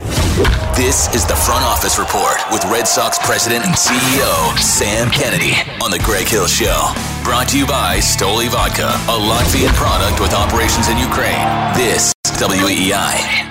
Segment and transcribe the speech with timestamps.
[0.00, 5.52] This is the front office report with Red Sox president and CEO Sam Kennedy
[5.84, 6.92] on the Greg Hill Show.
[7.22, 11.44] Brought to you by Stoli Vodka, a Latvian product with operations in Ukraine.
[11.74, 13.49] This is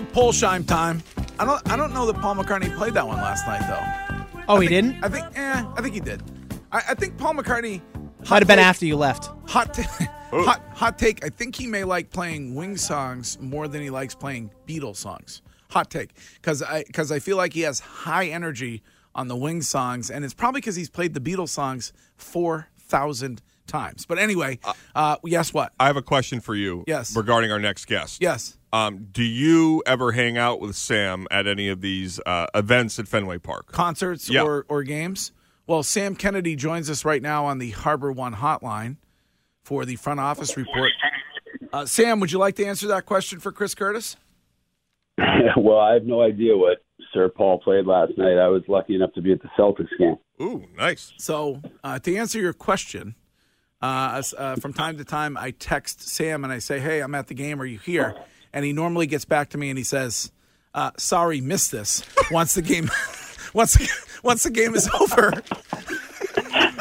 [0.00, 0.04] WEEI.
[0.04, 1.02] Good Polsheim time.
[1.38, 1.70] I don't.
[1.70, 4.44] I don't know that Paul McCartney played that one last night though.
[4.48, 5.04] Oh, I he think- didn't?
[5.04, 5.26] I think.
[5.38, 6.22] Eh, I think he did.
[6.72, 7.80] I, I think Paul McCartney
[8.28, 9.30] Might have been after you left.
[9.48, 9.82] Hot, ta-
[10.30, 11.24] hot, hot take.
[11.24, 15.42] I think he may like playing Wing songs more than he likes playing Beatles songs.
[15.70, 18.82] Hot take, because I because I feel like he has high energy
[19.14, 23.42] on the Wing songs, and it's probably because he's played the Beatles songs four thousand
[23.68, 24.04] times.
[24.06, 24.58] But anyway,
[24.94, 25.72] uh, guess what?
[25.78, 26.82] I have a question for you.
[26.86, 27.14] Yes.
[27.14, 28.20] Regarding our next guest.
[28.20, 28.58] Yes.
[28.72, 33.06] Um, do you ever hang out with Sam at any of these uh, events at
[33.08, 33.72] Fenway Park?
[33.72, 34.42] concerts Yeah.
[34.42, 35.32] or, or games?
[35.66, 38.96] Well, Sam Kennedy joins us right now on the HarborOne hotline
[39.64, 40.90] for the front office report.
[41.72, 44.16] Uh, Sam, would you like to answer that question for Chris Curtis?
[45.56, 46.78] well, I have no idea what
[47.12, 48.38] Sir Paul played last night.
[48.38, 50.16] I was lucky enough to be at the Celtics game.
[50.40, 51.12] Ooh, nice.
[51.18, 53.14] So, uh, to answer your question,
[53.82, 57.28] uh, uh, from time to time, I text Sam and I say, "Hey, I'm at
[57.28, 57.60] the game.
[57.60, 58.14] Are you here?"
[58.52, 60.32] And he normally gets back to me and he says,
[60.74, 62.90] uh, "Sorry, missed this." Once the game,
[63.54, 63.88] once the,
[64.22, 65.32] once the game is over.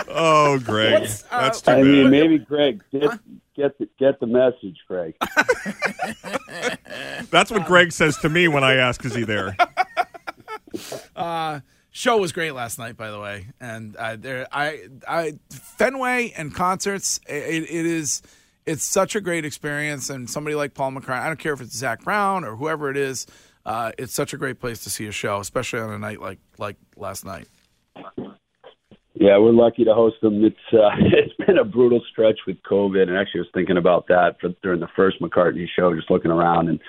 [0.09, 1.85] Oh, Greg, uh, that's too I bad.
[1.85, 3.19] mean, maybe Greg get
[3.55, 5.15] get the, get the message, Greg.
[7.29, 9.55] That's what Greg says to me when I ask, "Is he there?"
[11.15, 11.59] Uh,
[11.97, 16.53] show was great last night, by the way, and uh, there, I, I, Fenway and
[16.53, 18.21] concerts, it, it is,
[18.65, 21.75] it's such a great experience, and somebody like Paul McCartney, I don't care if it's
[21.75, 23.25] Zac Brown or whoever it is,
[23.65, 26.39] uh, it's such a great place to see a show, especially on a night like
[26.57, 27.47] like last night.
[29.15, 30.45] Yeah, we're lucky to host them.
[30.45, 34.07] It's uh, it's been a brutal stretch with COVID, and actually, I was thinking about
[34.07, 36.79] that for, during the first McCartney show, just looking around and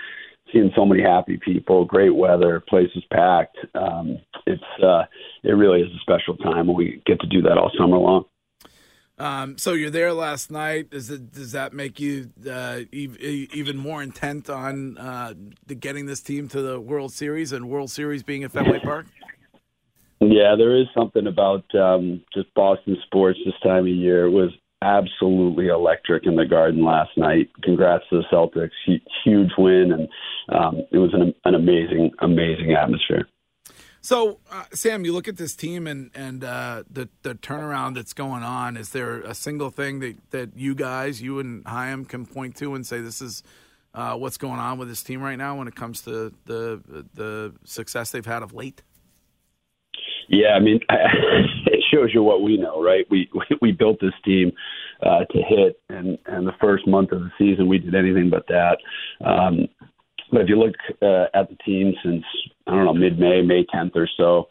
[0.53, 3.57] seeing so many happy people, great weather, places packed.
[3.75, 5.05] Um, it's uh,
[5.43, 8.25] it really is a special time when we get to do that all summer long.
[9.19, 10.91] Um, so you're there last night.
[10.91, 15.35] Does it does that make you uh, e- even more intent on uh,
[15.67, 19.07] the getting this team to the World Series and World Series being at Fenway Park?
[20.21, 24.27] Yeah, there is something about um, just Boston sports this time of year.
[24.27, 24.51] It was
[24.83, 27.51] absolutely electric in the Garden last night.
[27.63, 28.71] Congrats to the Celtics,
[29.25, 30.09] huge win, and
[30.49, 33.27] um, it was an, an amazing, amazing atmosphere.
[34.01, 38.13] So, uh, Sam, you look at this team and and uh, the the turnaround that's
[38.13, 38.77] going on.
[38.77, 42.75] Is there a single thing that, that you guys, you and Chaim, can point to
[42.75, 43.43] and say this is
[43.95, 47.55] uh, what's going on with this team right now when it comes to the the
[47.65, 48.83] success they've had of late?
[50.29, 50.81] Yeah, I mean,
[51.93, 53.07] shows you what we know, right?
[53.11, 53.31] We
[53.63, 54.53] we, built this team
[55.03, 58.47] uh, to hit, and and the first month of the season we did anything but
[58.49, 58.79] that.
[59.25, 59.69] Um,
[60.31, 62.25] but if you look uh, at the team since
[62.67, 64.49] I don't know mid May, May 10th or so,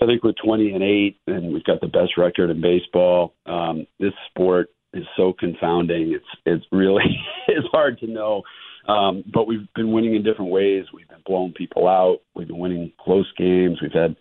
[0.00, 3.34] I think we're 20 and eight, and we've got the best record in baseball.
[3.46, 6.12] Um, this sport is so confounding.
[6.12, 7.04] It's it's really
[7.48, 8.42] it's hard to know.
[8.86, 10.84] Um, but we've been winning in different ways.
[10.92, 12.18] We've been blowing people out.
[12.34, 13.78] We've been winning close games.
[13.80, 14.14] We've had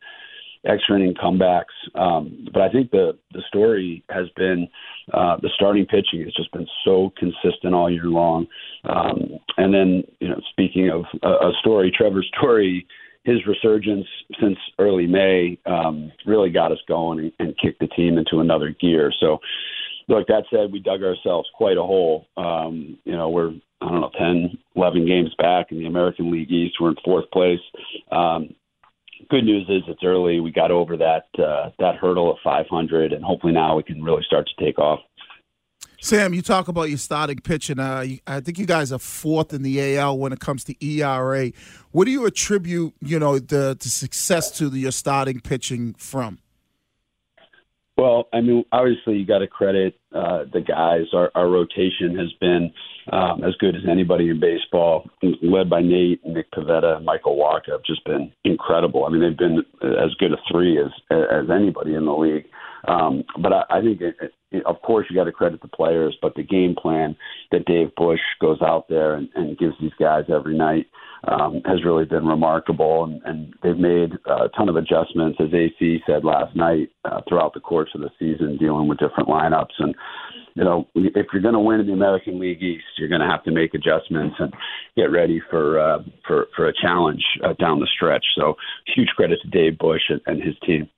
[0.65, 1.73] extra inning comebacks.
[1.95, 4.67] Um, but I think the the story has been
[5.13, 8.47] uh, the starting pitching has just been so consistent all year long.
[8.83, 12.85] Um, and then you know, speaking of a, a story, Trevor Story,
[13.23, 14.07] his resurgence
[14.39, 18.75] since early May um, really got us going and, and kicked the team into another
[18.79, 19.11] gear.
[19.19, 19.39] So.
[20.09, 22.27] look, that said, we dug ourselves quite a hole.
[22.35, 26.51] Um, you know, we're I don't know 10, 11 games back in the American League
[26.51, 26.75] East.
[26.79, 27.59] We're in fourth place.
[28.11, 28.55] Um,
[29.29, 30.39] good news is it's early.
[30.39, 34.23] We got over that uh, that hurdle of 500, and hopefully now we can really
[34.23, 34.99] start to take off.
[36.03, 37.79] Sam, you talk about your starting pitching.
[37.79, 41.51] Uh, I think you guys are fourth in the AL when it comes to ERA.
[41.91, 46.39] What do you attribute, you know, the, the success to the, your starting pitching from?
[47.95, 51.05] Well, I mean, obviously, you got to credit uh, the guys.
[51.13, 52.73] Our, our rotation has been
[53.11, 55.07] um, as good as anybody in baseball,
[55.43, 57.73] led by Nate, Nick Pivetta, and Michael Wacha.
[57.73, 59.05] have just been incredible.
[59.05, 62.45] I mean, they've been as good a three as as anybody in the league.
[62.87, 64.15] Um, but I, I think, it,
[64.51, 67.15] it, of course, you got to credit the players, but the game plan
[67.51, 70.87] that Dave Bush goes out there and, and gives these guys every night
[71.25, 73.05] um, has really been remarkable.
[73.05, 77.53] And, and they've made a ton of adjustments, as AC said last night, uh, throughout
[77.53, 79.73] the course of the season, dealing with different lineups.
[79.79, 79.95] And
[80.55, 83.27] you know, if you're going to win in the American League East, you're going to
[83.27, 84.53] have to make adjustments and
[84.95, 88.25] get ready for uh, for for a challenge uh, down the stretch.
[88.35, 88.55] So,
[88.95, 90.89] huge credit to Dave Bush and, and his team.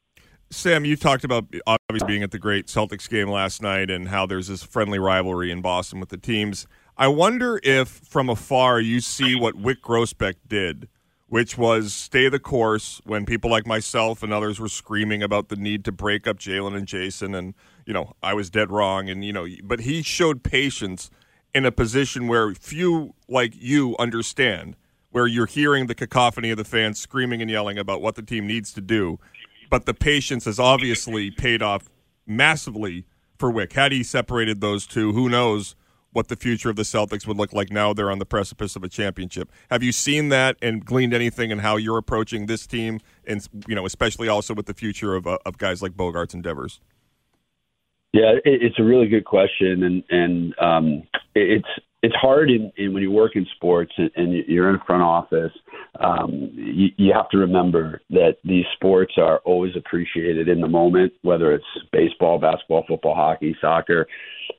[0.50, 4.25] Sam, you talked about obviously being at the great Celtics game last night and how
[4.25, 6.68] there's this friendly rivalry in Boston with the teams.
[6.97, 10.88] I wonder if from afar you see what Wyc Grousbeck did,
[11.27, 15.56] which was stay the course when people like myself and others were screaming about the
[15.56, 17.53] need to break up Jaylen and Jayson, and
[17.86, 21.09] you know I was dead wrong, and you know, but he showed patience
[21.53, 24.77] in a position where few like you understand,
[25.09, 28.48] where you're hearing the cacophony of the fans screaming and yelling about what the team
[28.48, 29.19] needs to do,
[29.69, 31.89] but the patience has obviously paid off
[32.25, 33.06] massively
[33.38, 33.73] for Wyc.
[33.73, 35.75] Had he separated those two, who knows
[36.15, 38.83] what the future of the Celtics would look like now they're on the precipice of
[38.85, 39.51] a championship.
[39.69, 43.75] Have you seen that and gleaned anything in how you're approaching this team, and you
[43.75, 46.79] know, especially also with the future of uh, of guys like Bogaerts and Devers?
[48.15, 51.03] Yeah, it's a really good question, and and um,
[51.35, 51.67] it's
[52.01, 55.03] it's hard in, in when you work in sports and, and you're in a front
[55.03, 55.51] office.
[56.00, 61.12] Um, you, you have to remember that these sports are always appreciated in the moment,
[61.23, 64.07] whether it's baseball, basketball, football, hockey, soccer.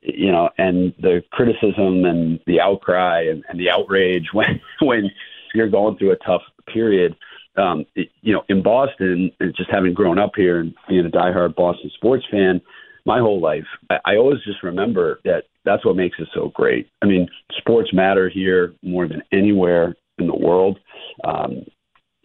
[0.03, 5.11] You know, and the criticism and the outcry and, and the outrage when when
[5.55, 7.17] you're going through a tough period.
[7.57, 11.09] Um, it, you know, in Boston, and just having grown up here and being a
[11.09, 12.61] diehard Boston sports fan,
[13.07, 16.89] my whole life, I, I always just remember that that's what makes it so great.
[17.03, 20.79] I mean, sports matter here more than anywhere in the world.
[21.25, 21.65] Um,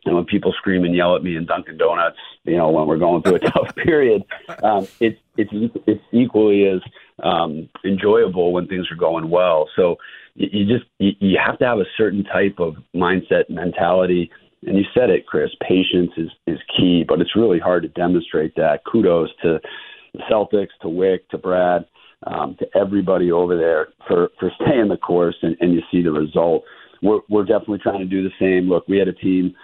[0.06, 2.98] and when people scream and yell at me in Dunkin' Donuts, you know, when we're
[2.98, 4.24] going through a tough period,
[4.64, 5.52] um, it's it's
[5.86, 6.82] it's equally as
[7.24, 9.70] um, enjoyable when things are going well.
[9.76, 9.98] So
[10.34, 14.32] you, just you have to have a certain type of mindset, mentality,
[14.66, 15.52] and you said it, Chris.
[15.62, 18.82] Patience is is key, but it's really hard to demonstrate that.
[18.92, 19.60] Kudos to
[20.14, 21.86] the Celtics, to Wyc to Brad,
[22.28, 26.12] um, to everybody over there for for staying the course, and, and you see the
[26.12, 26.64] result.
[27.02, 28.70] We're we're definitely trying to do the same.
[28.70, 29.56] Look, we had a team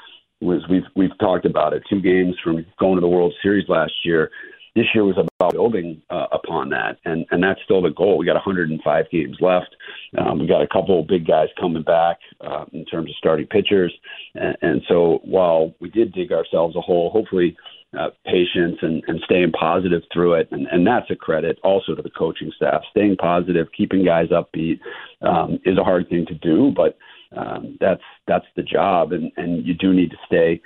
[0.42, 1.84] was we've we've talked about it.
[1.90, 4.30] Two games from going to the World Series last year.
[4.76, 8.18] This year was about building uh, upon that, and and that's still the goal.
[8.18, 9.76] We got 105 games left.
[10.18, 13.48] Um, we got a couple of big guys coming back uh, in terms of starting
[13.48, 13.94] pitchers,
[14.36, 17.58] and, and so while we did dig ourselves a hole, hopefully
[17.98, 20.48] uh, patience and, and staying positive through it.
[20.52, 22.82] And, and that's a credit also to the coaching staff.
[22.92, 24.80] Staying positive, keeping guys upbeat
[25.22, 26.98] um, is a hard thing to do, but
[27.36, 29.12] um, that's that's the job.
[29.12, 30.62] And, and you do need to stay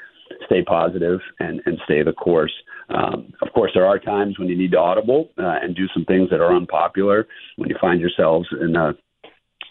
[0.45, 2.53] stay positive and, and stay the course.
[2.89, 6.05] Um, of course, there are times when you need to audible uh, and do some
[6.05, 7.27] things that are unpopular
[7.57, 8.93] when you find yourselves in a,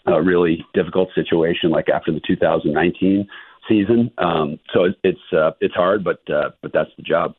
[0.07, 3.27] a really difficult situation like after the 2019
[3.69, 4.11] season.
[4.17, 7.35] Um, so it, it's uh, it's hard, but uh, but that's the job.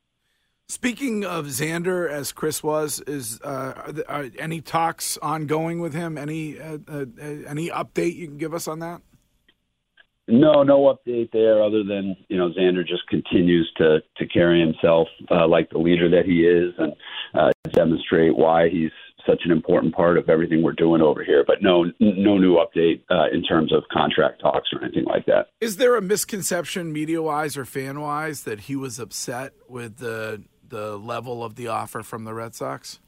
[0.68, 5.92] Speaking of Xander, as Chris was, is uh, are there, are any talks ongoing with
[5.92, 6.16] him?
[6.16, 7.04] Any uh, uh,
[7.46, 9.02] any update you can give us on that?
[10.28, 15.08] No, no update there, other than you know Xander just continues to to carry himself
[15.30, 16.94] uh, like the leader that he is, and
[17.34, 18.90] uh, demonstrate why he's
[19.26, 21.44] such an important part of everything we're doing over here.
[21.46, 25.48] But no, no new update uh, in terms of contract talks or anything like that.
[25.60, 30.42] Is there a misconception, media wise or fan wise, that he was upset with the
[30.72, 32.98] the level of the offer from the Red Sox?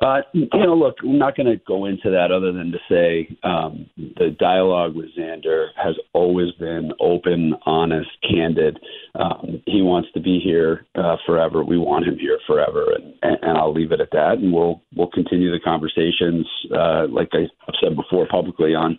[0.00, 3.36] Uh, you know, look, I'm not going to go into that other than to say
[3.42, 8.78] um, the dialogue with Xander has always been open, honest, candid.
[9.18, 11.64] Um, he wants to be here uh, forever.
[11.64, 14.34] We want him here forever, and, and, and I'll leave it at that.
[14.38, 18.96] And we'll we'll continue the conversations, uh, like I've said before, publicly on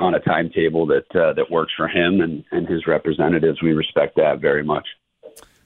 [0.00, 3.62] on a timetable that uh, that works for him and, and his representatives.
[3.62, 4.86] We respect that very much.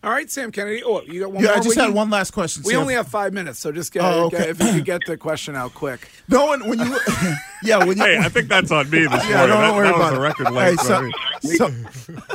[0.05, 0.83] All right, Sam Kennedy.
[0.85, 1.57] Oh, you got one Yeah, more?
[1.59, 2.63] I just We had can- one last question.
[2.67, 2.83] We Sam.
[2.83, 5.57] only have five minutes, so just get, Oh, get- if you could get the question
[5.57, 6.11] out quick.
[6.29, 6.97] No one when you
[7.63, 9.49] yeah when you Hey, I think that's on me this yeah morning.
[9.49, 10.21] don't that, worry that was about a it.
[10.21, 10.83] record Hey, length.
[10.83, 11.13] so, for me.
[11.45, 11.71] So-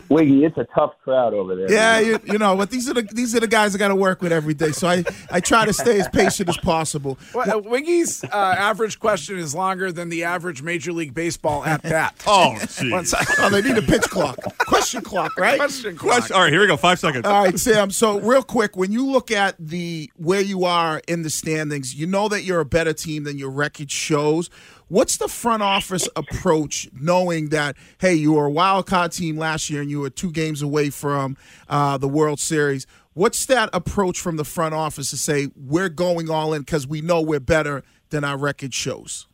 [0.09, 1.71] Wiggy, it's a tough crowd over there.
[1.71, 3.95] yeah, you, you know, but these are the these are the guys I got to
[3.95, 4.71] work with every day.
[4.71, 7.17] So I I try to stay as patient as possible.
[7.33, 11.81] Well, uh, Wiggy's uh, average question is longer than the average Major League Baseball at
[11.83, 12.15] bat.
[12.27, 13.13] Oh, One jeez.
[13.39, 14.37] Oh, they need a pitch clock,
[14.67, 15.57] question clock, right?
[15.59, 16.17] Question clock.
[16.17, 16.77] Question- All right, here we go.
[16.77, 17.25] Five seconds.
[17.25, 17.91] All right, Sam.
[17.91, 22.05] So real quick, when you look at the where you are in the standings, you
[22.07, 24.49] know that you're a better team than your record shows.
[24.89, 29.69] What's the front office approach, knowing that hey, you are a wild card team last
[29.69, 31.37] year and you were two games away from
[31.67, 32.85] uh, the World Series?
[33.13, 37.01] What's that approach from the front office to say we're going all in because we
[37.01, 39.27] know we're better than our record shows?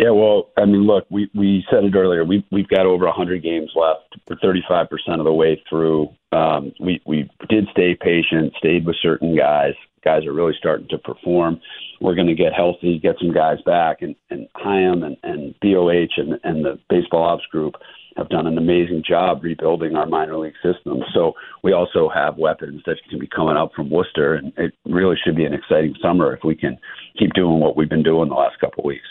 [0.00, 2.24] Yeah, well, I mean, look, we we said it earlier.
[2.24, 4.16] We we've got over 100 games left.
[4.28, 6.08] We're 35 percent of the way through.
[6.32, 9.74] Um, we we did stay patient, stayed with certain guys.
[10.02, 11.60] Guys are really starting to perform.
[12.00, 16.16] We're going to get healthy, get some guys back, and and Chaim and and BOH
[16.16, 17.74] and and the baseball ops group
[18.16, 21.02] have done an amazing job rebuilding our minor league system.
[21.14, 25.16] So we also have weapons that can be coming up from Worcester, and it really
[25.24, 26.78] should be an exciting summer if we can
[27.18, 29.06] keep doing what we've been doing the last couple of weeks.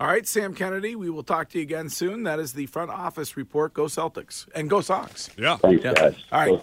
[0.00, 2.22] All right, Sam Kennedy, we will talk to you again soon.
[2.22, 3.74] That is the front office report.
[3.74, 5.28] Go Celtics and go Sox.
[5.36, 5.56] Yeah.
[5.56, 6.14] Thanks, guys.
[6.32, 6.62] All right.